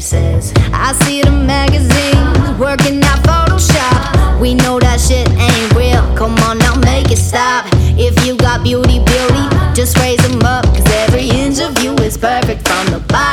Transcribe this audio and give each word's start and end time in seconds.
places. 0.00 0.52
I 0.72 0.92
see 1.04 1.20
the 1.20 1.30
magazines 1.30 2.58
working 2.58 3.02
out 3.04 3.20
Photoshop. 3.28 4.40
We 4.40 4.54
know 4.54 4.80
that 4.80 4.98
shit 4.98 5.28
ain't 5.28 5.74
real. 5.74 6.00
Come 6.16 6.34
on 6.48 6.58
now, 6.58 6.74
make 6.76 7.10
it 7.10 7.18
stop. 7.18 7.66
If 7.98 8.14
you 8.26 8.36
got 8.36 8.62
beauty, 8.64 8.98
beauty, 9.04 9.44
just 9.74 9.98
raise 9.98 10.22
them 10.26 10.40
up. 10.42 10.64
Cause 10.64 10.88
every 11.04 11.28
inch 11.28 11.60
of 11.60 11.78
you 11.82 11.92
is 11.96 12.16
perfect 12.16 12.66
from 12.66 12.86
the 12.86 13.00
bottom 13.08 13.29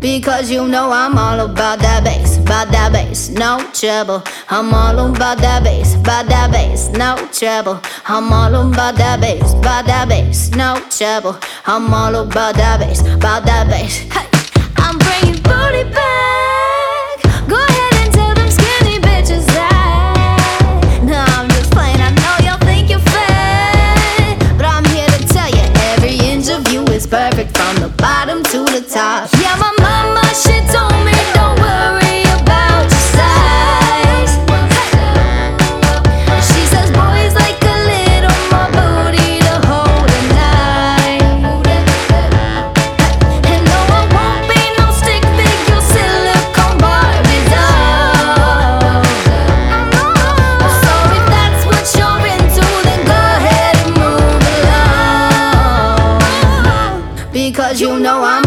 Because 0.00 0.48
you 0.48 0.68
know 0.68 0.92
I'm 0.92 1.18
all 1.18 1.40
about 1.40 1.80
that 1.80 2.04
bass, 2.04 2.38
about 2.38 2.70
that 2.70 2.92
bass, 2.92 3.30
no 3.30 3.58
trouble. 3.74 4.22
I'm 4.48 4.72
all 4.72 4.96
about 5.10 5.38
that 5.38 5.64
bass, 5.64 5.96
about 5.96 6.28
that 6.28 6.52
bass, 6.52 6.88
no 6.90 7.16
trouble. 7.32 7.80
I'm 8.06 8.32
all 8.32 8.54
about 8.54 8.94
that 8.94 9.20
bass, 9.20 9.54
about 9.54 9.86
that 9.86 10.08
bass, 10.08 10.50
no 10.52 10.78
trouble. 10.88 11.36
I'm 11.66 11.92
all 11.92 12.14
about 12.14 12.54
that 12.54 12.78
bass, 12.78 13.00
about 13.00 13.44
that 13.46 13.66
bass. 13.68 13.98
Hey, 14.14 14.28
I'm 14.76 14.98
bringing 14.98 15.42
booty 15.42 15.90
back. 15.90 17.18
Go 17.48 17.58
ahead 17.58 17.94
and 17.98 18.14
tell 18.14 18.34
them 18.36 18.50
skinny 18.50 19.00
bitches 19.02 19.46
that. 19.50 21.02
No, 21.02 21.18
I'm 21.18 21.48
just 21.48 21.72
playing. 21.72 21.98
I 21.98 22.14
know 22.14 22.46
y'all 22.46 22.60
think 22.62 22.88
you're 22.88 23.00
fat, 23.00 24.38
but 24.56 24.64
I'm 24.64 24.84
here 24.94 25.08
to 25.08 25.26
tell 25.26 25.50
you 25.50 25.66
every 25.90 26.14
inch 26.24 26.48
of 26.50 26.70
you 26.72 26.84
is 26.94 27.04
perfect 27.04 27.56
from 27.58 27.82
the 27.82 27.88
bottom 27.98 28.44
to 28.44 28.58
the 28.62 28.86
top. 28.88 29.37